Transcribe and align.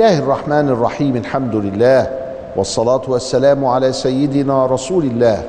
الله 0.00 0.18
الرحمن 0.18 0.68
الرحيم 0.68 1.16
الحمد 1.16 1.54
لله 1.54 2.10
والصلاة 2.56 3.02
والسلام 3.08 3.64
على 3.64 3.92
سيدنا 3.92 4.66
رسول 4.66 5.04
الله 5.04 5.42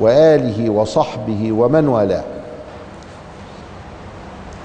وآله 0.00 0.70
وصحبه 0.70 1.52
ومن 1.52 1.88
والاه. 1.88 2.22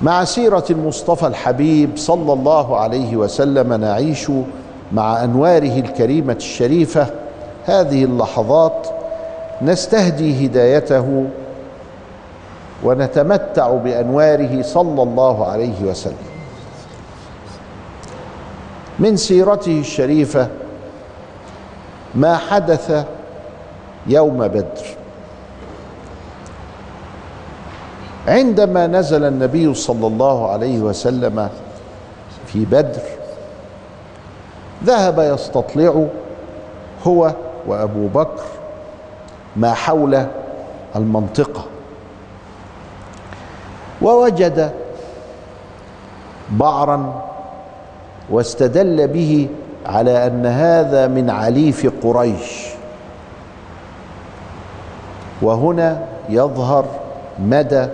مع 0.02 0.24
سيرة 0.24 0.64
المصطفى 0.70 1.28
الحبيب 1.28 1.90
صلى 1.98 2.34
الله 2.34 2.78
عليه 2.80 3.16
وسلم 3.16 3.74
نعيش 3.74 4.32
مع 4.92 5.24
أنواره 5.24 5.80
الكريمة 5.80 6.34
الشريفة 6.34 7.08
هذه 7.66 8.04
اللحظات 8.04 8.88
نستهدي 9.62 10.46
هدايته 10.46 11.26
ونتمتع 12.84 13.72
بأنواره 13.72 14.62
صلى 14.62 15.04
الله 15.04 15.46
عليه 15.46 15.84
وسلم. 15.84 16.33
من 19.00 19.18
سيرته 19.18 19.80
الشريفة 19.80 20.48
ما 22.16 22.38
حدث 22.38 23.06
يوم 24.08 24.48
بدر. 24.48 24.86
عندما 28.28 28.88
نزل 28.88 29.24
النبي 29.24 29.74
صلى 29.74 30.08
الله 30.08 30.50
عليه 30.52 30.80
وسلم 30.80 31.50
في 32.48 32.66
بدر 32.66 33.02
ذهب 34.84 35.20
يستطلع 35.20 36.06
هو 37.08 37.34
وأبو 37.68 38.08
بكر 38.08 38.44
ما 39.56 39.74
حول 39.74 40.26
المنطقة 40.96 41.66
ووجد 44.02 44.72
بعرا 46.52 47.24
واستدل 48.30 49.08
به 49.08 49.48
على 49.86 50.28
أن 50.28 50.46
هذا 50.46 51.08
من 51.08 51.30
عليف 51.30 51.92
قريش. 52.04 52.68
وهنا 55.42 56.06
يظهر 56.30 56.86
مدى 57.40 57.88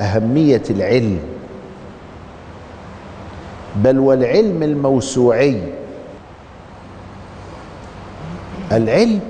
أهمية 0.00 0.62
العلم. 0.70 1.18
بل 3.76 3.98
والعلم 3.98 4.62
الموسوعي. 4.62 5.62
العلم 8.72 9.20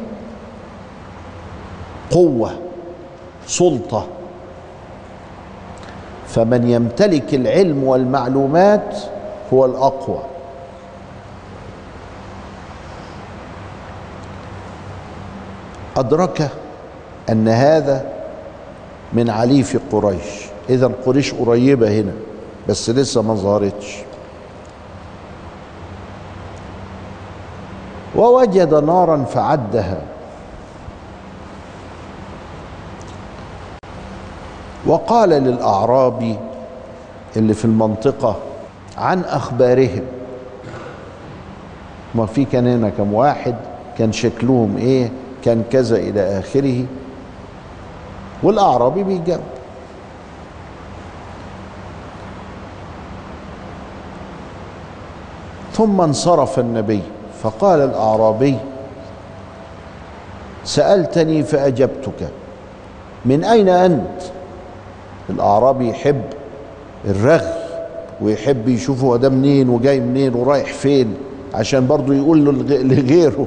قوة 2.11 2.51
سلطة. 3.47 4.07
فمن 6.29 6.71
يمتلك 6.71 7.35
العلم 7.35 7.85
والمعلومات 7.85 8.97
هو 9.53 9.65
الأقوى. 9.65 10.36
أدرك 15.97 16.51
أن 17.31 17.49
هذا 17.49 18.13
من 19.13 19.31
عليف 19.31 19.79
قريش. 19.93 20.47
إذا 20.69 20.91
قريش 21.07 21.35
قريبة 21.35 22.01
هنا 22.01 22.13
بس 22.69 22.91
لسه 22.91 23.23
ما 23.23 23.35
ظهرتش. 23.35 23.97
ووجد 28.17 28.75
نارا 28.75 29.25
فعدها. 29.25 30.01
وقال 34.87 35.29
للأعرابي 35.29 36.37
اللي 37.37 37.55
في 37.55 37.65
المنطقة 37.65 38.37
عن 38.99 39.21
أخبارهم 39.21 40.03
ما 42.15 42.27
في 42.27 42.45
كان 42.45 42.67
هنا 42.67 42.89
كم 42.89 43.15
واحد 43.15 43.55
كان 43.99 44.13
شكلهم 44.13 44.77
إيه؟ 44.77 45.11
كان 45.47 45.63
كذا 45.73 45.97
إلى 45.97 46.39
آخره 46.39 46.85
والأعرابي 48.43 49.03
بيجاوب. 49.03 49.41
ثم 55.73 56.01
انصرف 56.01 56.59
النبي 56.59 57.03
فقال 57.43 57.81
الأعرابي 57.81 58.57
سألتني 60.65 61.43
فأجبتك 61.43 62.29
من 63.25 63.45
أين 63.45 63.69
أنت؟ 63.69 64.23
الأعرابي 65.31 65.89
يحب 65.89 66.23
الرغي 67.05 67.53
ويحب 68.21 68.69
يشوف 68.69 69.05
هو 69.05 69.17
ده 69.17 69.29
منين 69.29 69.69
وجاي 69.69 70.01
منين 70.01 70.35
ورايح 70.35 70.73
فين 70.73 71.15
عشان 71.55 71.87
برضه 71.87 72.15
يقول 72.15 72.45
له 72.45 72.53
لغيره. 72.83 73.47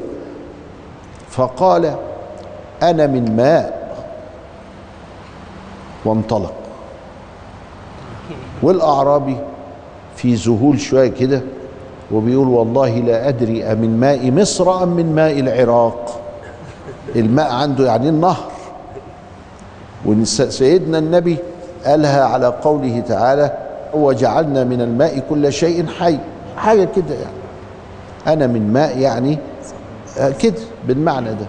فقال 1.39 1.95
أنا 2.83 3.07
من 3.07 3.35
ماء. 3.35 3.79
وانطلق. 6.05 6.53
والأعرابي 8.61 9.37
في 10.15 10.33
ذهول 10.35 10.79
شوية 10.79 11.07
كده 11.07 11.41
وبيقول 12.11 12.47
والله 12.47 12.89
لا 12.89 13.27
أدري 13.29 13.63
أمن 13.63 13.99
ماء 13.99 14.31
مصر 14.31 14.83
أم 14.83 14.87
من 14.89 15.15
ماء 15.15 15.39
العراق؟ 15.39 16.19
الماء 17.15 17.51
عنده 17.51 17.85
يعني 17.85 18.09
النهر؟ 18.09 18.51
وسيدنا 20.05 20.97
النبي 20.97 21.37
قالها 21.85 22.23
على 22.23 22.47
قوله 22.47 22.99
تعالى 23.07 23.57
وجعلنا 23.93 24.63
من 24.63 24.81
الماء 24.81 25.19
كل 25.29 25.53
شيء 25.53 25.87
حي. 25.87 26.17
حاجة 26.57 26.87
كده 26.95 27.15
يعني. 27.15 27.39
أنا 28.27 28.47
من 28.47 28.73
ماء 28.73 28.97
يعني 28.97 29.37
كده 30.41 30.61
بالمعنى 30.87 31.29
ده. 31.29 31.45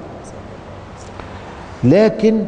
لكن 1.85 2.45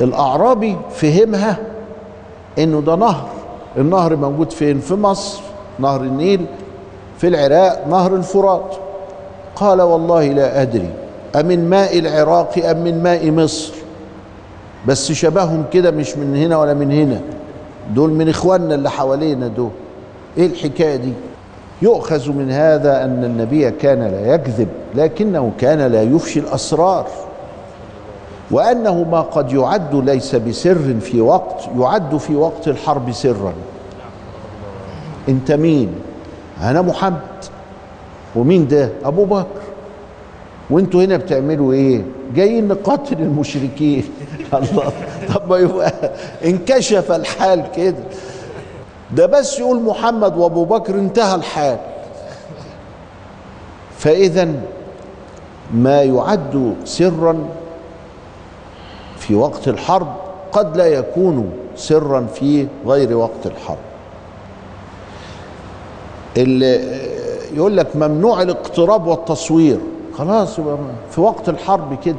الأعرابي 0.00 0.76
فهمها 0.90 1.56
إنه 2.58 2.80
ده 2.80 2.96
نهر. 2.96 3.28
النهر 3.76 4.16
موجود 4.16 4.52
فين؟ 4.52 4.80
في 4.80 4.94
مصر 4.94 5.40
نهر 5.78 6.00
النيل 6.00 6.46
في 7.18 7.28
العراق 7.28 7.86
نهر 7.88 8.14
الفرات. 8.14 8.74
قال 9.56 9.82
والله 9.82 10.28
لا 10.28 10.62
أدري 10.62 10.90
أمن 11.36 11.70
ماء 11.70 11.98
العراق 11.98 12.66
أم 12.66 12.84
من 12.84 13.02
ماء 13.02 13.30
مصر؟ 13.30 13.72
بس 14.86 15.12
شبههم 15.12 15.64
كده 15.72 15.90
مش 15.90 16.16
من 16.16 16.36
هنا 16.36 16.58
ولا 16.58 16.74
من 16.74 16.92
هنا. 16.92 17.20
دول 17.94 18.10
من 18.10 18.28
إخواننا 18.28 18.74
اللي 18.74 18.90
حوالينا 18.90 19.48
دول. 19.48 19.70
إيه 20.38 20.46
الحكاية 20.46 20.96
دي؟ 20.96 21.12
يؤخذ 21.82 22.32
من 22.32 22.50
هذا 22.50 23.04
أن 23.04 23.24
النبي 23.24 23.70
كان 23.70 24.02
لا 24.02 24.34
يكذب 24.34 24.68
لكنه 24.94 25.52
كان 25.58 25.78
لا 25.78 26.02
يفشي 26.02 26.40
الأسرار. 26.40 27.06
وأنه 28.50 29.02
ما 29.02 29.20
قد 29.20 29.52
يعد 29.52 29.94
ليس 29.94 30.34
بسر 30.34 31.00
في 31.00 31.20
وقت 31.20 31.68
يعد 31.78 32.16
في 32.16 32.36
وقت 32.36 32.68
الحرب 32.68 33.12
سرا. 33.12 33.52
أنت 35.28 35.52
مين؟ 35.52 35.94
أنا 36.62 36.82
محمد. 36.82 37.20
ومين 38.36 38.68
ده؟ 38.68 38.88
أبو 39.04 39.24
بكر. 39.24 39.46
وأنتوا 40.70 41.04
هنا 41.04 41.16
بتعملوا 41.16 41.72
إيه؟ 41.72 42.02
جايين 42.34 42.68
نقاتل 42.68 43.16
المشركين. 43.18 44.04
الله. 44.54 44.92
طب 45.34 45.50
ما 45.50 45.56
يبقى 45.56 45.92
انكشف 46.44 47.12
الحال 47.12 47.64
كده. 47.76 47.96
ده 49.12 49.26
بس 49.26 49.58
يقول 49.58 49.82
محمد 49.82 50.36
وابو 50.36 50.64
بكر 50.64 50.94
انتهى 50.94 51.34
الحال. 51.34 51.78
فإذا 53.98 54.48
ما 55.74 56.02
يعد 56.02 56.74
سرا 56.84 57.48
في 59.18 59.34
وقت 59.34 59.68
الحرب 59.68 60.14
قد 60.52 60.76
لا 60.76 60.86
يكون 60.86 61.52
سرا 61.76 62.26
في 62.34 62.66
غير 62.86 63.16
وقت 63.16 63.46
الحرب. 63.46 63.78
اللي 66.36 66.98
يقول 67.54 67.76
لك 67.76 67.96
ممنوع 67.96 68.42
الاقتراب 68.42 69.06
والتصوير. 69.06 69.78
خلاص 70.18 70.60
في 71.10 71.20
وقت 71.20 71.48
الحرب 71.48 71.98
كده. 72.04 72.16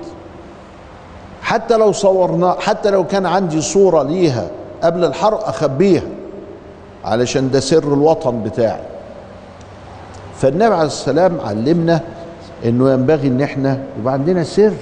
حتى 1.41 1.77
لو 1.77 1.91
صورنا 1.91 2.55
حتى 2.59 2.89
لو 2.89 3.07
كان 3.07 3.25
عندي 3.25 3.61
صورة 3.61 4.03
ليها 4.03 4.47
قبل 4.83 5.05
الحرب 5.05 5.37
أخبيها. 5.37 6.03
علشان 7.05 7.51
ده 7.51 7.59
سر 7.59 7.93
الوطن 7.93 8.43
بتاعي 8.43 8.81
فالنبي 10.35 10.75
عليه 10.75 10.83
السلام 10.87 11.39
علمنا 11.45 12.01
إنه 12.65 12.91
ينبغي 12.91 13.27
إن 13.27 13.41
إحنا 13.41 13.79
يبقى 13.99 14.13
عندنا 14.13 14.43
سر 14.43 14.73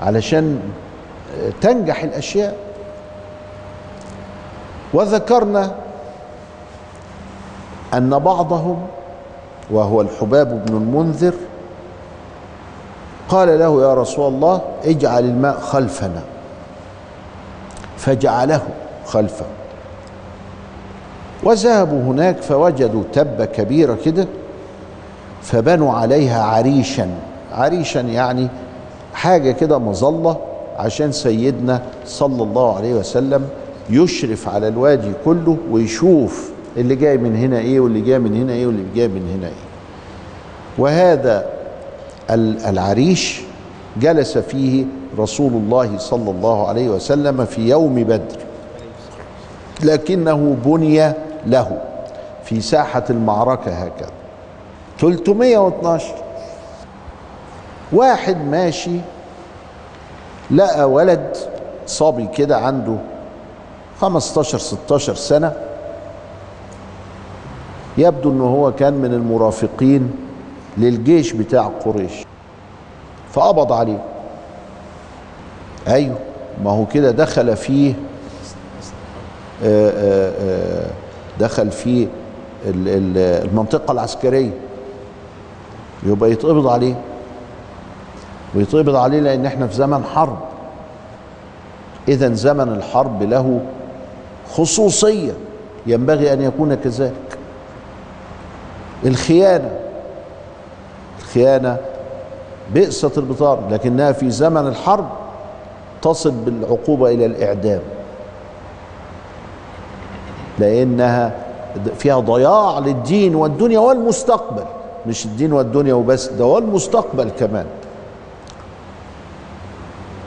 علشان 0.00 0.60
تنجح 1.60 2.02
الأشياء. 2.02 2.56
وذكرنا 4.94 5.74
أن 7.94 8.18
بعضهم 8.18 8.86
وهو 9.70 10.00
الحباب 10.00 10.64
بن 10.66 10.76
المنذر 10.76 11.34
قال 13.28 13.58
له 13.58 13.82
يا 13.82 13.94
رسول 13.94 14.34
الله 14.34 14.60
اجعل 14.84 15.24
الماء 15.24 15.60
خلفنا. 15.60 16.22
فجعله 17.96 18.62
خلفه. 19.06 19.44
وذهبوا 21.42 22.02
هناك 22.02 22.42
فوجدوا 22.42 23.02
تبة 23.12 23.44
كبيرة 23.44 23.98
كده 24.04 24.26
فبنوا 25.42 25.92
عليها 25.92 26.42
عريشا. 26.42 27.08
عريشا 27.52 27.98
يعني 27.98 28.48
حاجة 29.14 29.50
كده 29.50 29.78
مظلة 29.78 30.36
عشان 30.76 31.12
سيدنا 31.12 31.82
صلى 32.06 32.42
الله 32.42 32.76
عليه 32.76 32.94
وسلم 32.94 33.48
يشرف 33.90 34.48
على 34.48 34.68
الوادي 34.68 35.12
كله 35.24 35.56
ويشوف 35.70 36.50
اللي 36.76 36.94
جاي 36.96 37.18
من 37.18 37.36
هنا 37.36 37.58
إيه 37.58 37.80
واللي 37.80 38.00
جاي 38.00 38.18
من 38.18 38.36
هنا 38.36 38.52
إيه 38.52 38.66
واللي 38.66 38.84
جاي 38.94 39.08
من 39.08 39.28
هنا 39.38 39.46
إيه. 39.46 39.52
وهذا 40.78 41.46
العريش 42.68 43.40
جلس 44.00 44.38
فيه 44.38 44.84
رسول 45.18 45.52
الله 45.52 45.98
صلى 45.98 46.30
الله 46.30 46.68
عليه 46.68 46.88
وسلم 46.88 47.44
في 47.44 47.68
يوم 47.68 47.94
بدر 47.94 48.38
لكنه 49.82 50.56
بني 50.64 51.12
له 51.46 51.78
في 52.44 52.60
ساحة 52.60 53.04
المعركة 53.10 53.72
هكذا. 53.72 54.10
312 54.98 56.14
واحد 57.92 58.36
ماشي 58.46 58.96
لقى 60.50 60.90
ولد 60.90 61.36
صبي 61.86 62.26
كده 62.26 62.56
عنده 62.58 62.96
15 64.00 64.58
16 64.58 65.14
سنة. 65.14 65.52
يبدو 67.98 68.30
إنه 68.30 68.44
هو 68.44 68.72
كان 68.72 68.94
من 68.94 69.14
المرافقين 69.14 70.10
للجيش 70.78 71.32
بتاع 71.32 71.70
قريش. 71.84 72.12
فقبض 73.32 73.72
عليه. 73.72 73.98
أيوه 75.88 76.18
ما 76.64 76.70
هو 76.70 76.86
كده 76.86 77.10
دخل 77.10 77.56
فيه 77.56 77.94
آآ 79.64 79.92
آآ 79.96 80.86
دخل 81.38 81.70
فيه 81.70 82.06
المنطقة 82.66 83.92
العسكرية. 83.92 84.50
يبقى 86.02 86.30
يتقبض 86.30 86.66
عليه. 86.66 86.94
ويتقبض 88.54 88.96
عليه 88.96 89.20
لأن 89.20 89.46
إحنا 89.46 89.66
في 89.66 89.74
زمن 89.74 90.04
حرب. 90.04 90.38
إذا 92.08 92.34
زمن 92.34 92.68
الحرب 92.68 93.22
له 93.22 93.60
خصوصية 94.54 95.32
ينبغي 95.86 96.32
أن 96.32 96.42
يكون 96.42 96.74
كذلك. 96.74 97.38
الخيانة. 99.04 99.70
الخيانة 101.18 101.76
بئست 102.74 103.18
البطانة 103.18 103.68
لكنها 103.70 104.12
في 104.12 104.30
زمن 104.30 104.66
الحرب 104.66 105.08
تصل 106.02 106.30
بالعقوبة 106.30 107.10
إلى 107.10 107.26
الإعدام. 107.26 107.80
لأنها 110.60 111.32
فيها 111.98 112.20
ضياع 112.20 112.78
للدين 112.78 113.34
والدنيا 113.34 113.78
والمستقبل 113.78 114.64
مش 115.06 115.24
الدين 115.24 115.52
والدنيا 115.52 115.94
وبس 115.94 116.28
ده 116.28 116.44
والمستقبل 116.44 117.30
كمان. 117.38 117.66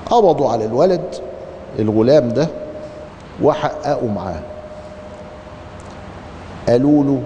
قبضوا 0.05 0.49
على 0.51 0.65
الولد 0.65 1.15
الغلام 1.79 2.29
ده 2.29 2.47
وحققوا 3.43 4.09
معاه. 4.09 4.39
قالوا 6.69 7.03
له 7.03 7.21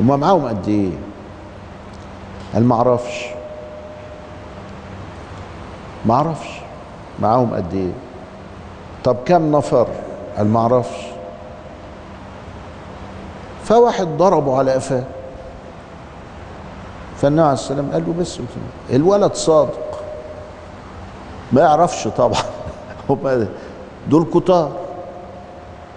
هما 0.00 0.16
معاهم 0.16 0.46
قد 0.48 0.68
إيه؟ 0.68 0.90
قال 2.54 2.64
ما 2.64 2.74
أعرفش 6.14 6.50
معاهم 7.22 7.54
قد 7.54 7.74
إيه؟ 7.74 7.92
طب 9.04 9.16
كم 9.26 9.56
نفر؟ 9.56 9.86
قال 10.36 10.46
ما 10.46 10.60
أعرفش 10.60 11.14
فواحد 13.64 14.06
ضربه 14.06 14.58
على 14.58 14.72
قفاه. 14.72 15.04
فالنبي 17.16 17.42
عليه 17.42 17.52
السلام 17.52 17.90
قال 17.92 18.04
له 18.06 18.12
بس 18.20 18.38
الولد 18.90 19.34
صادق. 19.34 20.00
ما 21.52 21.60
يعرفش 21.60 22.08
طبعا. 22.08 22.42
هم 23.10 23.46
دول 24.08 24.26
كتار. 24.34 24.72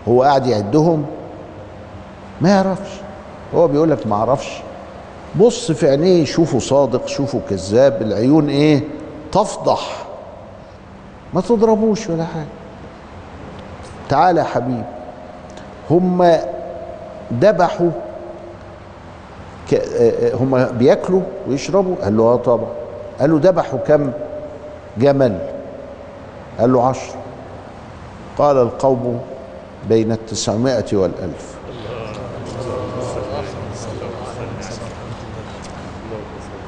هو 0.08 0.24
قاعد 0.24 0.46
يعدهم. 0.46 1.06
ما 2.42 2.50
يعرفش. 2.50 2.92
هو 3.56 3.68
بيقول 3.68 3.92
لك 3.92 4.08
ما 4.08 4.16
أعرفش. 4.16 4.62
بص 5.36 5.72
في 5.72 5.90
عينيه 5.90 6.26
شوفه 6.26 6.60
صادق 6.60 7.08
شوفه 7.08 7.42
كذاب 7.50 8.02
العيون 8.02 8.50
إيه؟ 8.50 8.84
تفضح. 9.32 10.06
ما 11.34 11.42
تضربوش 11.42 12.10
ولا 12.10 12.26
حاجة. 12.26 12.57
تعالى 14.10 14.40
يا 14.40 14.46
حبيبي 14.46 14.84
هم 15.90 16.38
ذبحوا 17.34 17.90
هم 20.34 20.66
بياكلوا 20.66 21.22
ويشربوا. 21.48 21.96
قال 22.04 22.18
له 22.18 22.24
آه 22.24 22.36
طبعا. 22.36 22.70
قال 23.20 23.32
له 23.32 23.40
ذبحوا 23.44 23.80
كم؟ 23.80 24.12
جمل. 24.98 25.38
قال 26.60 26.74
له 26.74 26.88
عشر. 26.88 27.16
قال 28.38 28.58
القوم 28.58 29.20
بين 29.90 30.12
التسعمائة 30.12 30.86
والألف. 30.98 31.58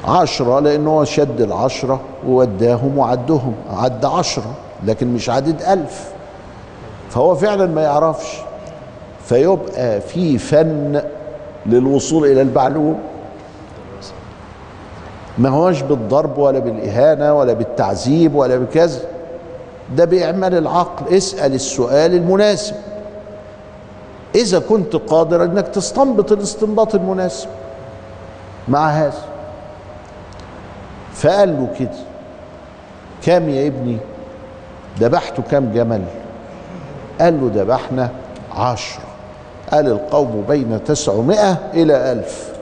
عشرة 0.04 0.60
لأنه 0.60 1.04
شد 1.04 1.40
العشرة 1.40 2.00
ووداهم 2.26 2.98
وعدهم. 2.98 3.54
عد 3.70 4.04
عشرة 4.04 4.54
لكن 4.84 5.14
مش 5.14 5.30
عدد 5.30 5.62
ألف. 5.62 6.12
فهو 7.10 7.34
فعلا 7.34 7.66
ما 7.66 7.82
يعرفش 7.82 8.38
فيبقى 9.24 10.00
في 10.00 10.38
فن 10.38 11.02
للوصول 11.66 12.26
إلى 12.26 12.42
المعلوم. 12.42 12.98
ما 15.38 15.48
هوش 15.48 15.82
بالضرب 15.82 16.38
ولا 16.38 16.58
بالإهانة 16.58 17.34
ولا 17.34 17.52
بالتعذيب 17.52 18.34
ولا 18.34 18.56
بكذا. 18.56 19.00
ده 19.96 20.04
بإعمال 20.04 20.54
العقل. 20.54 21.16
اسأل 21.16 21.54
السؤال 21.54 22.14
المناسب. 22.14 22.74
إذا 24.34 24.58
كنت 24.58 24.96
قادر 24.96 25.44
أنك 25.44 25.68
تستنبط 25.68 26.32
الاستنباط 26.32 26.94
المناسب 26.94 27.48
مع 28.68 28.88
هذا. 28.88 29.22
فقال 31.14 31.48
له 31.48 31.68
كده 31.78 31.98
كام 33.22 33.48
يا 33.48 33.66
ابني؟ 33.66 33.96
ذبحت 35.00 35.40
كام 35.50 35.72
جمل؟ 35.72 36.02
قال 37.20 37.40
له 37.40 37.62
ذبحنا 37.62 38.10
عشرة. 38.52 39.02
قال 39.72 39.86
القوم 39.86 40.44
بين 40.48 40.84
تسعمائة 40.84 41.58
إلى 41.74 42.12
ألف. 42.12 42.52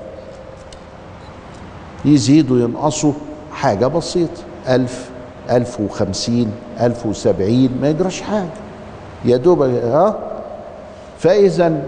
يزيدوا 2.04 2.58
ينقصوا 2.58 3.12
حاجة 3.52 3.86
بسيطة. 3.86 4.42
ألف 4.68 5.10
ألف 5.50 5.80
وخمسين 5.80 6.52
ألف 6.80 7.06
وسبعين 7.06 7.78
ما 7.80 7.88
يجراش 7.88 8.20
حاجة. 8.20 8.48
يا 9.24 9.36
دوب 9.36 9.62
ها؟ 9.62 10.18
فإذا 11.18 11.82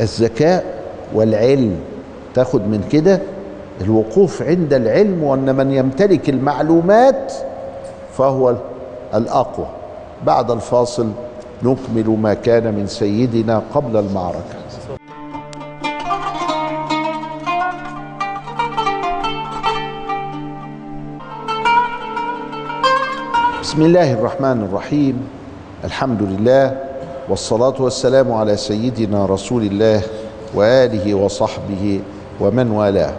الذكاء 0.00 0.64
والعلم 1.14 1.76
تاخد 2.34 2.60
من 2.60 2.88
كده 2.92 3.20
الوقوف 3.80 4.42
عند 4.42 4.72
العلم 4.72 5.24
وأن 5.24 5.56
من 5.56 5.72
يمتلك 5.72 6.28
المعلومات 6.28 7.32
فهو 8.18 8.54
الأقوى. 9.14 9.66
بعد 10.26 10.50
الفاصل 10.50 11.10
نكمل 11.62 12.08
ما 12.22 12.34
كان 12.34 12.74
من 12.74 12.86
سيدنا 12.86 13.62
قبل 13.74 13.96
المعركة. 13.96 14.64
بسم 23.62 23.82
الله 23.82 24.12
الرحمن 24.12 24.62
الرحيم. 24.70 25.28
الحمد 25.84 26.22
لله 26.22 26.76
والصلاة 27.28 27.74
والسلام 27.78 28.32
على 28.32 28.56
سيدنا 28.56 29.26
رسول 29.26 29.62
الله 29.62 30.02
وآله 30.54 31.14
وصحبه 31.14 32.00
ومن 32.40 32.70
والاه. 32.70 33.14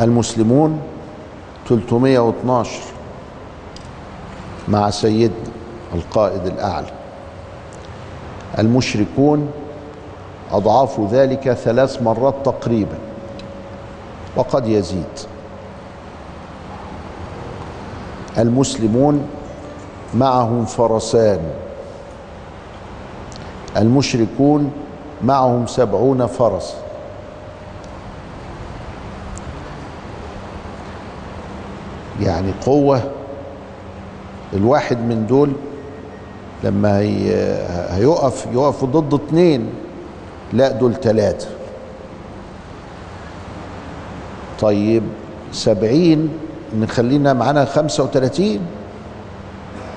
المسلمون 0.00 0.80
312 1.68 2.91
مع 4.68 4.90
سيدنا 4.90 5.36
القائد 5.94 6.46
الأعلى. 6.46 6.90
المشركون 8.58 9.50
أضعاف 10.52 11.00
ذلك 11.10 11.52
ثلاث 11.52 12.02
مرات 12.02 12.34
تقريبا 12.44 12.98
وقد 14.36 14.66
يزيد. 14.66 15.18
المسلمون 18.38 19.28
معهم 20.14 20.64
فرسان. 20.64 21.40
المشركون 23.76 24.72
معهم 25.24 25.66
سبعون 25.66 26.26
فرس. 26.26 26.76
يعني 32.20 32.52
قوة 32.66 33.02
الواحد 34.54 34.98
من 34.98 35.26
دول 35.26 35.52
لما 36.64 36.98
هي 36.98 37.34
هيقف 37.90 38.46
يقف 38.52 38.84
ضد 38.84 39.14
اتنين 39.14 39.66
لا 40.52 40.72
دول 40.72 40.94
تلاتة. 40.94 41.46
طيب 44.60 45.02
سبعين 45.52 46.28
نخلينا 46.78 47.32
معانا 47.32 47.64
خمسة 47.64 48.04
وتلاتين 48.04 48.60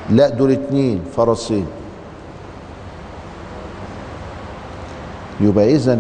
لا 0.10 0.30
دول 0.30 0.52
اتنين 0.52 1.02
فرسين. 1.16 1.66
يبقى 5.42 5.76
اذا 5.76 6.00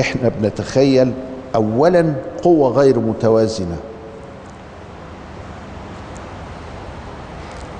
إحنا 0.00 0.28
بنتخيل 0.28 1.12
اولا 1.54 2.14
قوة 2.42 2.70
غير 2.70 2.98
متوازنة. 2.98 3.76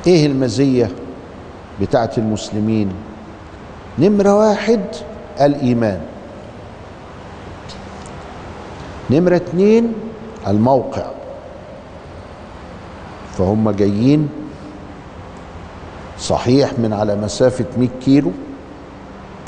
إيه 0.06 0.26
المزية 0.26 0.90
بتاعت 1.80 2.18
المسلمين؟ 2.18 2.88
نمرة 3.98 4.34
واحد 4.34 4.80
الإيمان. 5.40 6.00
نمرة 9.10 9.36
اتنين 9.36 9.92
الموقع. 10.46 11.06
فهم 13.38 13.70
جايين 13.70 14.28
صحيح 16.18 16.72
من 16.78 16.92
على 16.92 17.16
مسافة 17.16 17.64
100 17.78 17.88
كيلو 18.04 18.30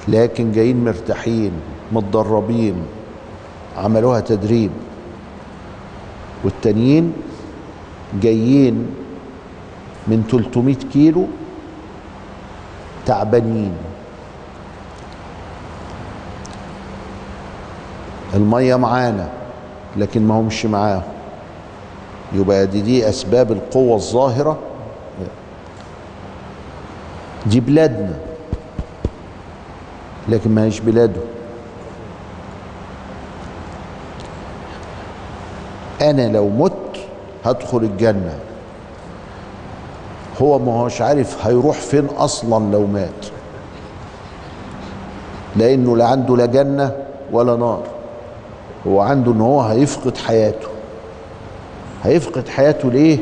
لكن 0.08 0.52
جايين 0.52 0.84
مرتاحين 0.84 1.52
متدربين 1.92 2.74
عملوها 3.78 4.20
تدريب. 4.20 4.70
والتانيين 6.44 7.12
جايين 8.22 8.86
من 10.08 10.24
300 10.30 10.74
كيلو 10.92 11.26
تعبانين. 13.06 13.72
المية 18.34 18.76
معانا 18.76 19.28
لكن 19.96 20.26
ما 20.26 20.34
همش 20.34 20.66
معاهم. 20.66 21.02
يبقى 22.32 22.66
دي 22.66 22.80
دي 22.80 23.08
أسباب 23.08 23.52
القوة 23.52 23.96
الظاهرة. 23.96 24.58
دي 27.46 27.60
بلادنا 27.60 28.14
لكن 30.28 30.54
ما 30.54 30.64
هيش 30.64 30.80
بلاده. 30.80 31.20
أنا 36.00 36.28
لو 36.32 36.48
مت 36.48 36.72
هدخل 37.44 37.78
الجنة. 37.78 38.38
هو 40.42 40.59
ما 40.59 40.73
هوش 40.73 41.00
عارف 41.00 41.47
هيروح 41.47 41.76
فين 41.76 42.07
أصلا 42.07 42.73
لو 42.73 42.87
مات. 42.87 43.26
لأنه 45.57 45.97
لا 45.97 46.07
عنده 46.07 46.37
لا 46.37 46.47
جنة 46.47 46.97
ولا 47.33 47.57
نار. 47.57 47.83
هو 48.87 49.00
عنده 49.00 49.33
إن 49.33 49.40
هو 49.40 49.61
هيفقد 49.61 50.16
حياته. 50.16 50.68
هيفقد 52.04 52.49
حياته 52.49 52.90
ليه؟ 52.90 53.18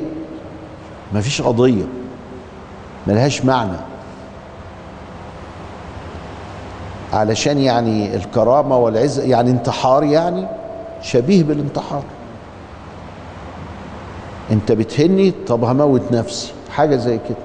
مفيش 1.15 1.43
قضية. 1.43 1.85
ملهاش 3.07 3.45
معنى. 3.45 3.77
علشان 7.13 7.59
يعني 7.59 8.17
الكرامة 8.17 8.77
والعزة 8.77 9.23
يعني 9.23 9.51
انتحار 9.51 10.05
يعني 10.05 10.47
شبيه 11.03 11.43
بالانتحار. 11.43 12.03
انت 14.51 14.73
بتهني 14.73 15.31
طب 15.47 15.65
هموت 15.65 16.13
نفسي. 16.13 16.56
حاجة 16.77 16.97
زي 16.97 17.19
كده. 17.29 17.37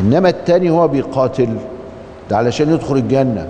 إنما 0.00 0.28
التاني 0.28 0.70
هو 0.70 0.88
بيقاتل. 0.88 1.56
ده 2.30 2.36
علشان 2.36 2.72
يدخل 2.72 2.96
الجنة. 2.96 3.48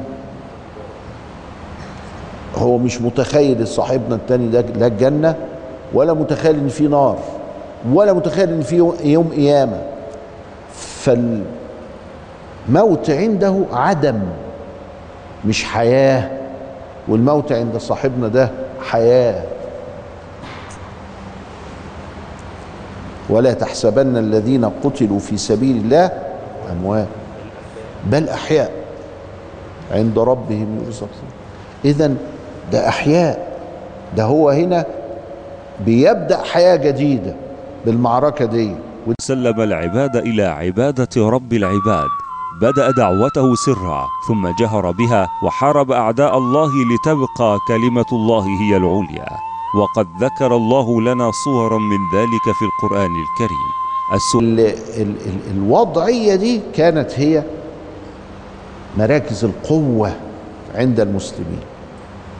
هو 2.56 2.78
مش 2.78 3.02
متخيل 3.02 3.66
صاحبنا 3.66 4.14
التاني 4.14 4.48
ده 4.48 4.60
لا 4.60 4.86
الجنة 4.86 5.34
ولا 5.94 6.12
متخيل 6.14 6.54
إن 6.54 6.68
في 6.68 6.88
نار 6.88 7.18
ولا 7.92 8.12
متخيل 8.12 8.50
إن 8.50 8.60
في 8.60 8.76
يوم 9.04 9.28
قيامة. 9.28 9.82
فال 10.74 11.42
موت 12.68 13.10
عنده 13.10 13.64
عدم 13.72 14.20
مش 15.44 15.64
حياة. 15.64 16.30
والموت 17.08 17.52
عند 17.52 17.76
صاحبنا 17.76 18.28
ده 18.28 18.50
حياة. 18.80 19.42
ولا 23.30 23.52
تحسبن 23.52 24.16
الذين 24.16 24.64
قتلوا 24.64 25.18
في 25.18 25.36
سبيل 25.36 25.76
الله 25.76 26.10
أموات 26.72 27.08
بل 28.06 28.28
أحياء 28.28 28.70
عند 29.90 30.18
ربهم 30.18 30.80
يرزقون. 30.84 31.28
إذا 31.84 32.14
ده 32.72 32.88
أحياء 32.88 33.58
ده 34.16 34.24
هو 34.24 34.50
هنا 34.50 34.86
بيبدأ 35.86 36.42
حياة 36.42 36.76
جديدة 36.76 37.34
بالمعركة 37.86 38.44
دي. 38.44 38.74
سلم 39.20 39.60
العباد 39.60 40.16
إلى 40.16 40.42
عبادة 40.42 41.28
رب 41.28 41.52
العباد 41.52 42.08
بدأ 42.60 42.90
دعوته 42.90 43.54
سرا 43.54 44.04
ثم 44.28 44.48
جهر 44.60 44.90
بها 44.90 45.28
وحارب 45.44 45.92
أعداء 45.92 46.38
الله 46.38 46.70
لتبقى 46.94 47.58
كلمة 47.68 48.10
الله 48.12 48.44
هي 48.60 48.76
العليا. 48.76 49.28
وقد 49.76 50.06
ذكر 50.20 50.56
الله 50.56 51.02
لنا 51.02 51.30
صورا 51.30 51.78
من 51.78 51.98
ذلك 52.14 52.56
في 52.58 52.64
القرآن 52.64 53.10
الكريم. 53.22 53.70
ال 54.34 54.60
ال 54.60 55.16
ال 55.26 55.40
الوضعية 55.50 56.34
دي 56.34 56.60
كانت 56.74 57.20
هي 57.20 57.42
مراكز 58.98 59.44
القوة 59.44 60.12
عند 60.74 61.00
المسلمين. 61.00 61.60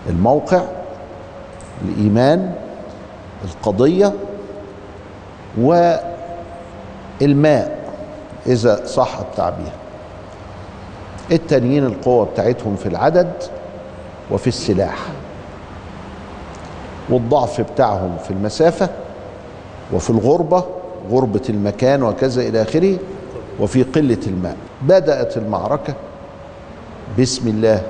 الموقع 0.09 0.63
الإيمان 1.85 2.55
القضية 3.45 4.13
والماء 5.59 6.07
إذا 8.47 8.87
صح 8.87 9.19
التعبير. 9.19 9.73
التانيين 11.33 11.87
القوة 11.87 12.25
بتاعتهم 12.25 12.77
في 12.77 12.87
العدد 12.87 13.33
وفي 14.31 14.47
السلاح. 14.47 14.99
والضعف 17.11 17.61
بتاعهم 17.61 18.17
في 18.25 18.31
المسافة 18.31 18.89
وفي 19.93 20.11
الغربة 20.11 20.65
غربة 21.11 21.43
المكان 21.49 22.03
وكذا 22.03 22.43
إلى 22.43 22.63
آخره 22.63 22.97
وفي 23.61 23.83
قلة 23.83 24.19
الماء. 24.27 24.57
بدأت 24.83 25.37
المعركة 25.37 25.95
بسم 27.19 27.49
الله. 27.49 27.83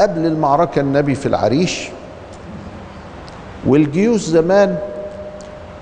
قبل 0.00 0.26
المعركة 0.26 0.80
النبي 0.80 1.14
في 1.14 1.26
العريش 1.26 1.88
والجيوش 3.66 4.20
زمان 4.20 4.78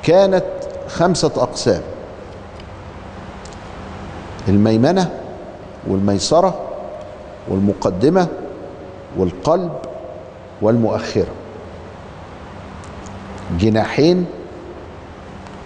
كانت 0.02 0.44
خمسة 0.88 1.32
أقسام. 1.36 1.82
الميمنة 4.48 5.10
والميسرة 5.88 6.60
والمقدمة 7.48 8.26
والقلب 9.16 9.72
والمؤخرة. 10.62 11.32
جناحين 13.60 14.26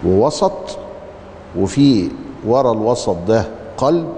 ووسط 0.06 0.78
وفي 1.58 2.08
ورا 2.46 2.72
الوسط 2.72 3.16
ده 3.28 3.44
قلب 3.76 4.08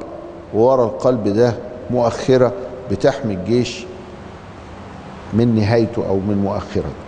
وورا 0.54 0.84
القلب 0.84 1.28
ده 1.28 1.54
مؤخرة 1.90 2.52
بتحمي 2.90 3.34
الجيش 3.34 3.84
من 5.32 5.54
نهايته 5.54 6.06
أو 6.08 6.16
من 6.16 6.38
مؤخرته. 6.44 7.06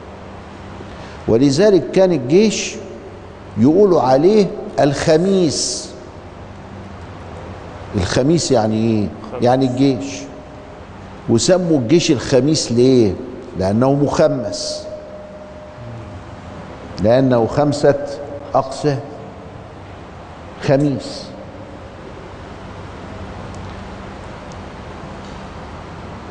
ولذلك 1.29 1.91
كان 1.91 2.13
الجيش 2.13 2.75
يقولوا 3.59 4.01
عليه 4.03 4.47
الخميس. 4.81 5.91
الخميس 7.97 8.51
يعني 8.51 8.75
إيه؟ 8.77 9.09
يعني 9.43 9.67
الجيش. 9.67 10.21
وسموا 11.29 11.79
الجيش 11.79 12.11
الخميس 12.11 12.73
ليه؟ 12.73 13.13
لأنه 13.59 13.93
مخمس. 13.93 14.87
لأنه 17.03 17.47
خمسة 17.47 18.07
اقسام 18.55 19.01
خميس. 20.63 21.25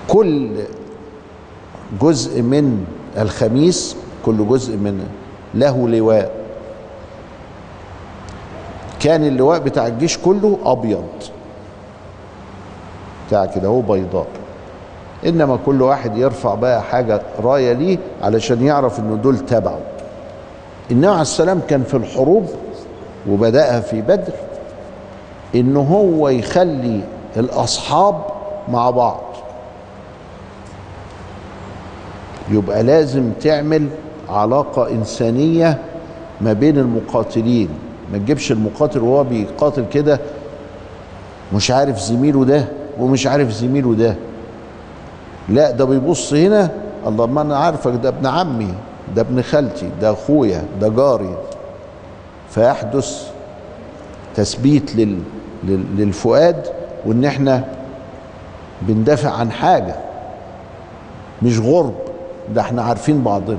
كل 0.08 0.52
جزء 2.02 2.42
من 2.42 2.86
الخميس 3.18 3.96
كل 4.26 4.48
جزء 4.48 4.78
من 4.78 5.08
له 5.54 5.90
لواء. 5.90 6.32
كان 9.00 9.24
اللواء 9.28 9.60
بتاع 9.60 9.88
الجيش 9.88 10.18
كله 10.18 10.60
أبيض. 10.66 11.08
بتاع 13.28 13.46
كده 13.46 13.68
هو 13.68 13.82
بيضاء. 13.82 14.28
إنما 15.26 15.60
كل 15.66 15.82
واحد 15.82 16.18
يرفع 16.18 16.56
بقى 16.56 16.82
حاجة 16.84 17.22
راية 17.44 17.74
ليه 17.74 17.98
علشان 18.22 18.64
يعرف 18.64 19.00
ان 19.00 19.22
دول 19.22 19.40
تبعه. 19.40 19.80
النبي 20.92 21.08
عليه 21.08 21.22
السلام 21.22 21.62
كان 21.70 21.84
في 21.84 21.94
الحروب 21.98 22.50
وبدأها 23.30 23.80
في 23.80 24.02
بدر 24.02 24.34
إن 25.56 25.78
هو 25.78 26.30
يخلي 26.30 27.02
الأصحاب 27.38 28.16
مع 28.70 28.90
بعض. 28.90 29.22
يبقى 32.52 32.84
لازم 32.84 33.32
تعمل 33.42 33.88
علاقة 34.30 34.90
إنسانية 34.92 35.78
ما 36.42 36.54
بين 36.54 36.78
المقاتلين. 36.78 37.70
ما 38.12 38.18
تجيبش 38.18 38.52
المقاتل 38.52 39.00
وهو 39.00 39.24
بيقاتل 39.24 39.86
كده 39.94 40.20
مش 41.54 41.72
عارف 41.72 42.00
زميله 42.00 42.46
ده 42.46 42.66
ومش 43.00 43.28
عارف 43.28 43.50
زميله 43.52 43.94
ده. 43.96 44.16
لا 45.50 45.72
ده 45.72 45.86
بيبص 45.86 46.34
هنا 46.34 46.70
الله 47.08 47.25
ما 47.25 47.42
أنا 47.42 47.58
عارفك 47.58 47.92
ده 48.04 48.10
ابن 48.10 48.25
عمي 48.25 48.74
ده 49.16 49.22
ابن 49.22 49.42
خالتي 49.42 49.89
ده 50.01 50.12
أخويا 50.12 50.63
ده 50.82 50.89
جاري. 50.89 51.38
فيحدث 52.50 53.32
تثبيت 54.36 54.96
لل 54.96 55.20
لل- 55.63 55.86
للفؤاد 55.98 56.68
وإن 57.06 57.25
إحنا 57.25 57.63
بندافع 58.82 59.32
عن 59.32 59.51
حاجة 59.51 59.96
مش 61.42 61.60
غرب 61.60 61.96
ده 62.56 62.62
إحنا 62.62 62.82
عارفين 62.84 63.24
بعضنا. 63.24 63.58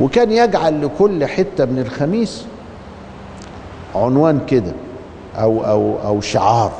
وكان 0.00 0.32
يجعل 0.32 0.84
لكل 0.84 1.26
حتة 1.26 1.64
من 1.64 1.78
الخميس 1.78 2.44
عنوان 3.94 4.40
كده 4.46 4.72
أو 5.38 5.64
أو 5.64 5.94
أو 6.06 6.20
شعار. 6.20 6.72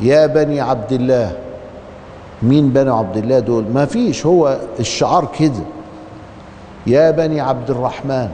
يا 0.00 0.26
بني 0.26 0.60
عبد 0.60 0.92
الله 0.92 1.32
مين 2.44 2.68
بني 2.70 2.90
عبد 2.90 3.16
الله 3.16 3.38
دول؟ 3.38 3.64
ما 3.74 3.84
فيش 3.86 4.26
هو 4.26 4.58
الشعار 4.80 5.28
كده. 5.38 5.62
يا 6.86 7.10
بني 7.10 7.40
عبد 7.40 7.70
الرحمن 7.70 8.28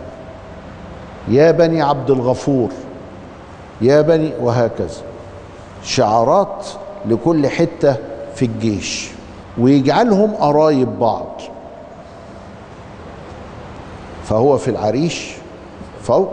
يا 1.29 1.51
بني 1.51 1.83
عبد 1.83 2.11
الغفور 2.11 2.69
يا 3.81 4.01
بني 4.01 4.33
وهكذا. 4.41 5.03
شعارات 5.85 6.67
لكل 7.09 7.49
حتة 7.49 7.97
في 8.35 8.45
الجيش 8.45 9.11
ويجعلهم 9.59 10.35
قرايب 10.35 10.99
بعض. 10.99 11.41
فهو 14.25 14.59
في 14.59 14.69
العريش 14.71 15.33
فوق 16.03 16.31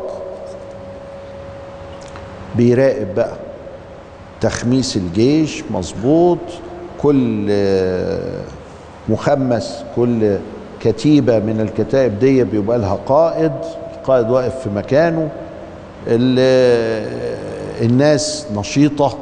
بيراقب 2.55 3.15
بقى 3.15 3.35
تخميس 4.41 4.97
الجيش 4.97 5.63
مظبوط 5.71 6.37
كل 7.01 7.51
مخمس 9.09 9.83
كل 9.95 10.37
كتيبة 10.81 11.39
من 11.39 11.61
الكتائب 11.61 12.19
دي 12.19 12.43
بيبقى 12.43 12.77
لها 12.77 12.99
قائد 13.05 13.51
القائد 13.97 14.29
واقف 14.29 14.59
في 14.59 14.69
مكانه 14.69 15.29
ال- 16.07 17.17
الناس 17.85 18.47
نشيطة 18.55 19.17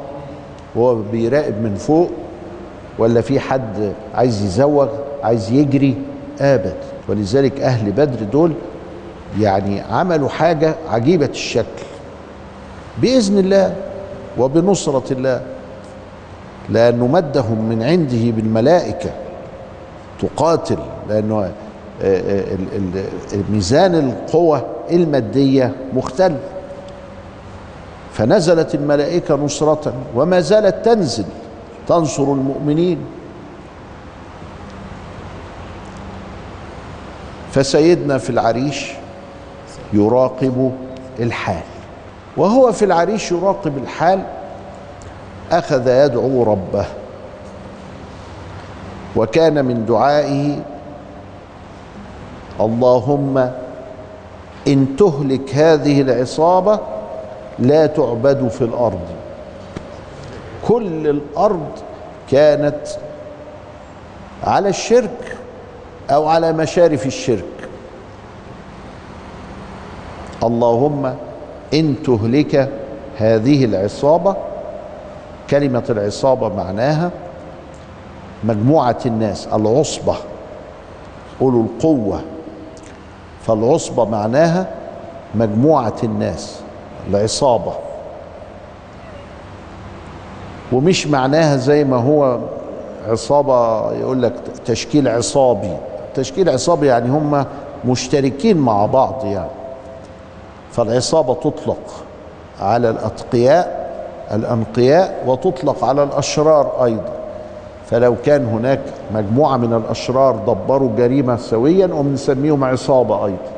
وهو 0.74 0.94
بيراقب 0.94 1.62
من 1.62 1.74
فوق 1.74 2.10
ولا 2.98 3.20
في 3.20 3.40
حد 3.40 3.92
عايز 4.14 4.42
يزوغ 4.44 4.88
عايز 5.22 5.50
يجري؟ 5.52 5.94
ابدا 6.40 6.74
ولذلك 7.08 7.60
أهل 7.60 7.92
بدر 7.92 8.22
دول 8.32 8.52
يعني 9.40 9.80
عملوا 9.80 10.28
حاجة 10.28 10.74
عجيبة 10.90 11.26
الشكل. 11.26 11.82
بإذن 13.02 13.38
الله 13.38 13.74
وبنصرة 14.38 15.12
الله 15.12 15.40
لأنه 16.68 17.06
مدهم 17.06 17.68
من 17.68 17.82
عنده 17.82 18.30
بالملائكة. 18.30 19.10
تقاتل 20.20 20.78
لأنه 21.08 21.40
آه، 21.42 21.52
آه، 22.02 22.42
ميزان 23.50 23.94
القوى 23.94 24.62
المادية 24.90 25.74
مختلف. 25.94 26.40
فنزلت 28.12 28.74
الملائكة 28.74 29.34
نصرة 29.34 29.92
وما 30.14 30.40
زالت 30.40 30.84
تنزل 30.84 31.24
تنصر 31.88 32.22
المؤمنين. 32.22 32.98
فسيدنا 37.52 38.18
في 38.18 38.30
العريش 38.30 38.92
يراقب 39.92 40.72
الحال 41.20 41.62
وهو 42.36 42.72
في 42.72 42.84
العريش 42.84 43.32
يراقب 43.32 43.78
الحال 43.78 44.22
أخذ 45.52 45.88
يدعو 45.88 46.42
ربه 46.42 46.84
وكان 49.16 49.64
من 49.64 49.86
دعائه 49.86 50.62
اللهم 52.60 53.50
إن 54.68 54.96
تهلك 54.98 55.54
هذه 55.54 56.00
العصابة 56.00 56.80
لا 57.58 57.86
تعبد 57.86 58.48
في 58.48 58.62
الأرض. 58.62 59.00
كل 60.68 61.06
الأرض 61.08 61.70
كانت 62.30 62.86
على 64.44 64.68
الشرك 64.68 65.36
أو 66.10 66.28
على 66.28 66.52
مشارف 66.52 67.06
الشرك. 67.06 67.68
اللهم 70.42 71.14
إن 71.74 71.94
تهلك 72.06 72.70
هذه 73.16 73.64
العصابة 73.64 74.36
كلمة 75.50 75.84
العصابة 75.90 76.48
معناها 76.48 77.10
مجموعة 78.44 78.98
الناس 79.06 79.46
العصبة 79.46 80.16
أولو 81.40 81.60
القوة. 81.60 82.20
فالعصبة 83.46 84.04
معناها 84.04 84.66
مجموعة 85.34 85.94
الناس 86.04 86.60
العصابة. 87.10 87.72
ومش 90.72 91.06
معناها 91.06 91.56
زي 91.56 91.84
ما 91.84 91.96
هو 91.96 92.38
عصابة 93.08 93.92
يقول 93.92 94.22
لك 94.22 94.32
تشكيل 94.64 95.08
عصابي. 95.08 95.76
تشكيل 96.14 96.48
عصابي 96.48 96.86
يعني 96.86 97.10
هم 97.10 97.44
مشتركين 97.84 98.56
مع 98.56 98.86
بعض 98.86 99.24
يعني. 99.24 99.50
فالعصابة 100.72 101.34
تطلق 101.34 102.04
على 102.60 102.90
الأتقياء 102.90 103.75
الأنقياء 104.32 105.24
وتطلق 105.26 105.84
على 105.84 106.02
الأشرار 106.02 106.84
أيضا. 106.84 107.12
فلو 107.86 108.14
كان 108.24 108.46
هناك 108.46 108.80
مجموعة 109.14 109.56
من 109.56 109.74
الأشرار 109.74 110.36
دبروا 110.36 110.90
جريمة 110.96 111.36
سويا 111.36 111.86
وبنسميهم 111.94 112.64
عصابة 112.64 113.24
أيضا. 113.24 113.50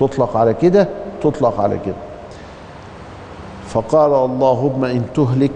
تطلق 0.00 0.36
على 0.36 0.54
كده 0.54 0.88
تطلق 1.22 1.60
على 1.60 1.78
كده. 1.86 1.94
فقال 3.68 4.14
اللهم 4.30 4.84
إن 4.84 5.02
تهلك 5.14 5.50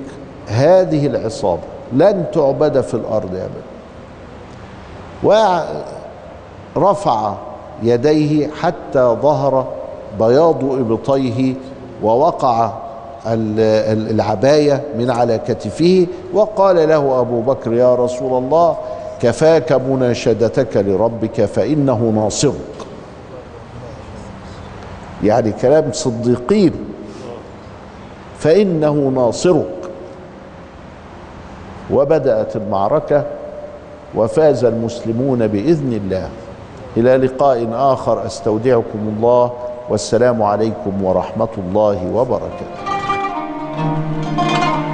هذه 0.46 1.06
العصابة. 1.06 1.62
لن 1.92 2.24
تعبد 2.32 2.80
في 2.80 2.94
الأرض 2.94 3.34
أبدا. 3.34 3.64
ورفع 6.76 7.34
يديه 7.82 8.50
حتى 8.60 9.16
ظهر 9.22 9.66
بياض 10.18 10.64
إبطيه 10.64 11.54
ووقع 12.02 12.70
العباية 13.26 14.82
من 14.98 15.10
على 15.10 15.38
كتفه 15.38 16.06
وقال 16.32 16.88
له 16.88 17.20
أبو 17.20 17.40
بكر 17.40 17.72
يا 17.72 17.94
رسول 17.94 18.42
الله 18.42 18.76
كفاك 19.20 19.72
مناشدتك 19.72 20.76
لربك 20.76 21.44
فإنه 21.44 22.12
ناصرك. 22.14 22.86
يعني 25.24 25.52
كلام 25.52 25.92
صديقين. 25.92 26.72
فإنه 28.38 29.12
ناصرك. 29.14 29.90
وبدأت 31.92 32.56
المعركة 32.56 33.24
وفاز 34.14 34.64
المسلمون 34.64 35.46
بإذن 35.46 35.92
الله. 35.92 36.28
إلى 36.96 37.16
لقاء 37.16 37.68
آخر 37.72 38.26
أستودعكم 38.26 39.14
الله 39.16 39.52
والسلام 39.90 40.42
عليكم 40.42 41.04
ورحمة 41.04 41.48
الله 41.58 42.10
وبركاته. 42.14 43.03
Música 43.76 44.93